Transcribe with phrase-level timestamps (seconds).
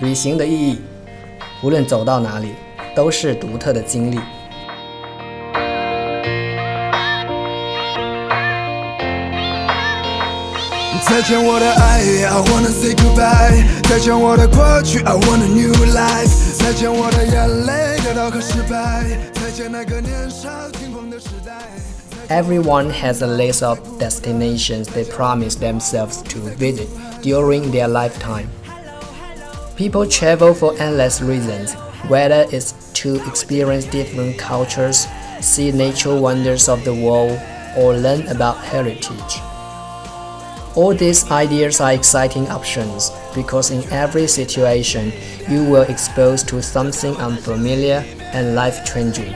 [0.00, 0.78] 旅行的意义，
[1.62, 2.54] 无论走到哪里，
[2.94, 4.18] 都是独特的经历。
[11.06, 13.64] 再见我的爱，I wanna say goodbye。
[13.88, 16.58] 再见我的过去，I want a new life。
[16.58, 19.04] 再见我的眼泪，得到和失败。
[19.34, 21.52] 再见那个年少轻狂的时代。
[22.30, 26.88] Everyone has a list of destinations they promise themselves to visit
[27.22, 28.46] during their lifetime.
[29.79, 31.73] People travel for endless reasons,
[32.09, 35.07] whether it's to experience different cultures,
[35.39, 37.39] see natural wonders of the world,
[37.77, 39.39] or learn about heritage.
[40.75, 45.13] All these ideas are exciting options because in every situation
[45.47, 49.33] you will expose to something unfamiliar and life-changing.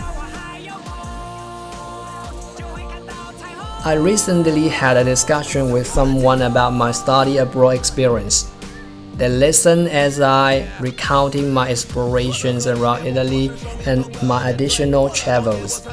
[3.85, 8.52] I recently had a discussion with someone about my study abroad experience.
[9.15, 13.51] They listened as I recounting my explorations around Italy
[13.85, 15.87] and my additional travels.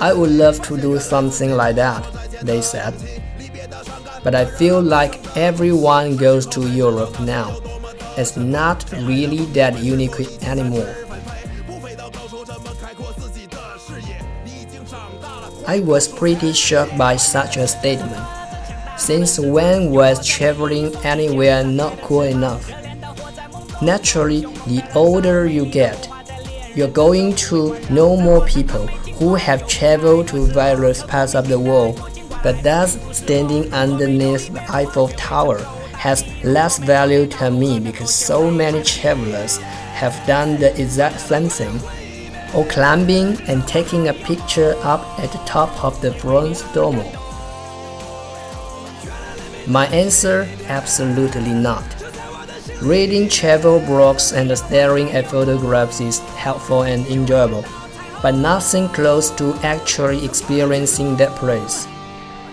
[0.00, 2.02] I would love to do something like that,
[2.42, 2.94] they said
[4.26, 7.60] but I feel like everyone goes to Europe now.
[8.16, 10.92] It's not really that unique anymore.
[15.68, 18.45] I was pretty shocked by such a statement.
[18.96, 22.68] Since when was traveling anywhere not cool enough?
[23.82, 26.08] Naturally, the older you get,
[26.74, 28.86] you're going to know more people
[29.18, 32.00] who have traveled to various parts of the world
[32.46, 35.58] but thus standing underneath the Eiffel Tower
[35.98, 39.56] has less value to me because so many travelers
[39.98, 41.80] have done the exact same thing,
[42.54, 47.02] or climbing and taking a picture up at the top of the Florence Duomo.
[49.68, 51.82] My answer absolutely not.
[52.80, 57.64] Reading travel blogs and staring at photographs is helpful and enjoyable,
[58.22, 61.88] but nothing close to actually experiencing that place.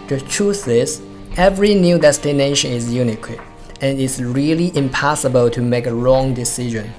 [0.07, 1.03] The truth is,
[1.37, 3.39] every new destination is unique,
[3.79, 6.91] and it's really impossible to make a wrong decision.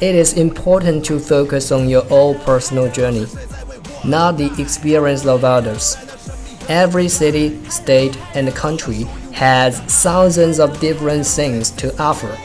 [0.00, 3.26] It is important to focus on your own personal journey,
[4.04, 5.96] not the experience of others.
[6.68, 12.36] Every city, state, and country has thousands of different things to offer.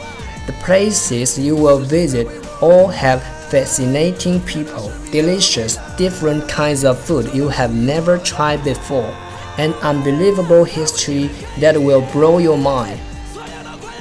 [0.48, 2.28] The places you will visit
[2.62, 9.14] all have fascinating people, delicious, different kinds of food you have never tried before
[9.58, 11.28] an unbelievable history
[11.60, 13.00] that will blow your mind.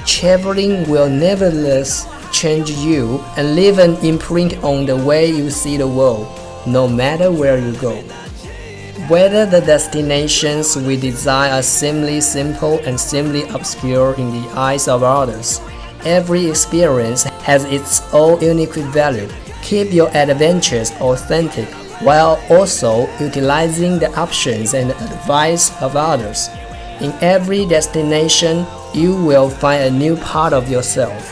[0.05, 5.87] Traveling will nevertheless change you and leave an imprint on the way you see the
[5.87, 6.27] world,
[6.67, 8.03] no matter where you go.
[9.07, 15.03] Whether the destinations we desire are simply simple and simply obscure in the eyes of
[15.03, 15.61] others,
[16.03, 19.29] every experience has its own unique value.
[19.61, 21.67] Keep your adventures authentic
[22.01, 26.49] while also utilizing the options and advice of others.
[26.99, 31.31] In every destination, you will find a new part of yourself.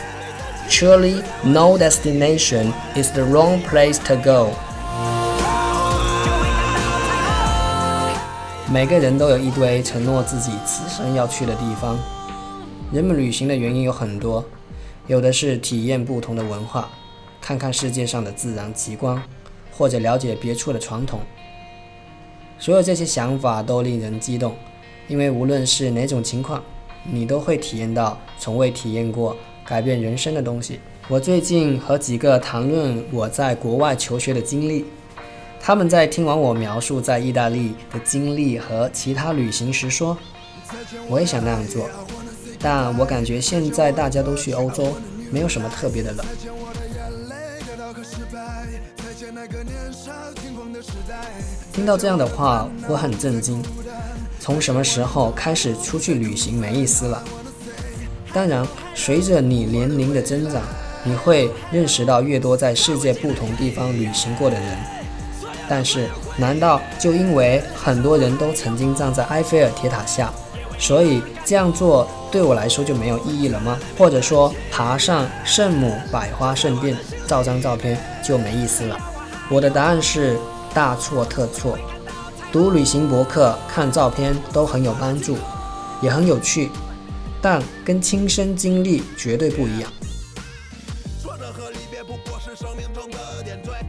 [0.70, 4.56] Truly, no destination is the wrong place to go.
[8.74, 11.96] 每个人都有一堆承诺自己此生要去的地方。
[12.92, 14.44] 人们旅行的原因有很多，
[15.06, 16.90] 有的是体验不同的文化，
[17.40, 19.22] 看看世界上的自然极光。
[19.76, 21.20] 或者了解别处的传统，
[22.60, 24.56] 所有这些想法都令人激动，
[25.08, 26.64] 因为无论是哪种情况，
[27.04, 29.36] 你都会体验到从未体验过、
[29.66, 30.80] 改变人生的东西。
[31.08, 34.86] 我最近和几个谈论我在国外求学的经历，
[35.66, 40.18] 他们在听完我描述在意大利的经历和其他旅行时说
[41.08, 41.90] ：“我也想那样做，
[42.60, 44.94] 但我感觉现在大家都去欧洲，
[45.32, 46.26] 没有什么特别的了。”
[51.72, 53.64] 听到这样的话，我很震惊。
[54.42, 57.24] 从什么时候开始出去旅行没意思了？
[58.34, 60.62] 当然，随着你年龄的增长，
[61.06, 64.78] 你会认识到越多在世界不同地方旅行过的人。
[65.76, 70.32] 但是，难道就因为很多人都曾经站在埃菲尔铁塔下，
[70.78, 73.80] 所以这样做对我来说就没有意义了吗？
[73.98, 78.96] 或者说，爬上圣母百花圣殿照张照片就没意思了？
[79.50, 80.38] 我的答案是
[80.76, 81.76] 大错特错。
[82.52, 85.36] 读旅行博客、看照片都很有帮助，
[86.04, 86.70] 也很有趣，
[87.42, 89.92] 但跟亲身经历绝对不一样。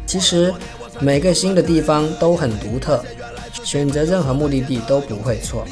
[0.07, 0.55] 其实
[1.01, 3.05] 每个新的地方都很独特，
[3.63, 5.67] 选择任何目的地都不会错。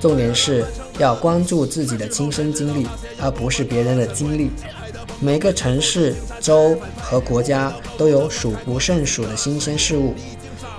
[0.00, 0.64] 重点是
[0.98, 2.86] 要关注自己的亲身经历，
[3.20, 4.50] 而不是别人的经历。
[5.20, 10.14] 每个城市、州和国家都有数不胜数的新鲜事物，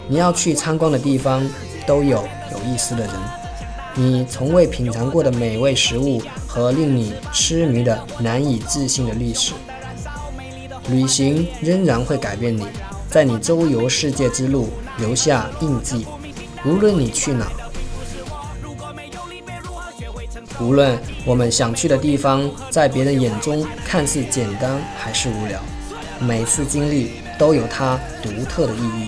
[0.08, 1.46] 你要去参观的地方
[1.86, 2.24] 都有
[2.54, 3.12] 有意思的人，
[3.96, 9.52] 你从未品尝过的美味食物和令你痴迷的难以置信的历史。
[10.90, 12.66] 旅行仍然会改变你，
[13.10, 16.06] 在你周游世界之路留下印记。
[16.66, 17.48] 无论你去哪，
[20.60, 25.60] 无论我们想去的地方在别人眼中看似简单还是无聊，
[26.20, 29.08] 每次经历都有它独特的意义。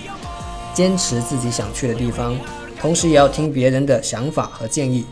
[0.74, 2.36] 坚持自己想去的地方，
[2.80, 5.06] 同时也要听别人的想法和建议。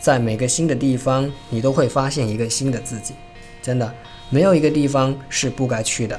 [0.00, 3.14] 在每个新的地方，你都会发现一个新的自己。
[3.62, 3.94] 真的。
[4.30, 6.18] 没有一个地方是不该去的。